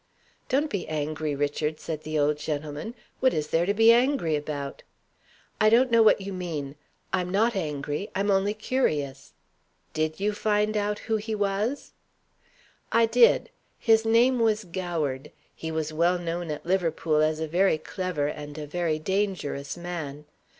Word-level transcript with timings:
"Don't 0.49 0.71
be 0.71 0.87
angry, 0.87 1.35
Richard." 1.35 1.79
said 1.79 2.01
the 2.01 2.17
old 2.17 2.39
gentleman. 2.39 2.95
"What 3.19 3.35
is 3.35 3.49
there 3.49 3.67
to 3.67 3.73
be 3.75 3.91
angry 3.91 4.35
about?" 4.35 4.81
"I 5.59 5.69
don't 5.69 5.91
know 5.91 6.01
what 6.01 6.21
you 6.21 6.33
mean. 6.33 6.75
I'm 7.13 7.29
not 7.29 7.55
angry 7.55 8.09
I'm 8.15 8.31
only 8.31 8.55
curious. 8.55 9.33
Did 9.93 10.19
you 10.19 10.33
find 10.33 10.75
out 10.75 10.97
who 11.05 11.17
he 11.17 11.35
was?" 11.35 11.93
"I 12.91 13.05
did. 13.05 13.51
His 13.77 14.03
name 14.03 14.39
was 14.39 14.63
Goward. 14.63 15.29
He 15.55 15.69
was 15.71 15.93
well 15.93 16.17
known 16.17 16.49
at 16.49 16.65
Liverpool 16.65 17.17
as 17.21 17.39
a 17.39 17.47
very 17.47 17.77
clever 17.77 18.25
and 18.25 18.57
a 18.57 18.65
very 18.65 18.97
dangerous 18.97 19.77
man. 19.77 20.25